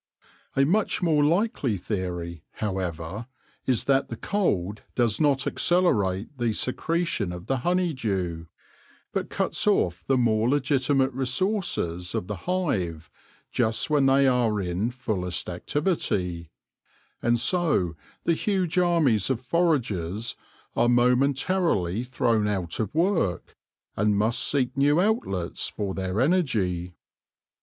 A 0.55 0.65
much 0.65 1.03
more 1.03 1.23
likely 1.23 1.77
theory, 1.77 2.43
however, 2.53 3.27
is 3.67 3.83
that 3.83 4.07
the 4.07 4.15
cold 4.15 4.81
does 4.95 5.21
not 5.21 5.45
accelerate 5.45 6.35
the 6.39 6.53
secretion 6.53 7.31
of 7.31 7.45
the 7.45 7.57
honeydew, 7.57 8.47
but 9.13 9.29
cuts 9.29 9.67
off 9.67 10.03
the 10.07 10.17
more 10.17 10.49
legitimate 10.49 11.11
resources 11.13 12.15
of 12.15 12.25
the 12.25 12.49
hive 12.49 13.11
just 13.51 13.91
when 13.91 14.07
they 14.07 14.25
are 14.25 14.59
in 14.59 14.89
fullest 14.89 15.47
activity; 15.47 16.49
and 17.21 17.39
so 17.39 17.95
the 18.23 18.33
huge 18.33 18.79
armies 18.79 19.29
of 19.29 19.39
foragers 19.39 20.35
are 20.75 20.89
momentarily 20.89 22.01
thrown 22.03 22.47
out 22.47 22.79
of 22.79 22.95
work, 22.95 23.55
and 23.95 24.17
must 24.17 24.39
seek 24.39 24.75
new 24.75 24.99
outlets 24.99 25.67
for 25.69 25.93
their 25.93 26.19
energy. 26.19 26.95